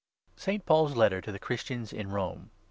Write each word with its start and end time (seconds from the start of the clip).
ST. 0.35 0.65
PAUL'S 0.65 0.95
LETTER 0.95 1.21
TO 1.21 1.31
THE 1.31 1.37
CHRISTIANS 1.37 1.93
IN 1.93 2.09
ROME. 2.09 2.49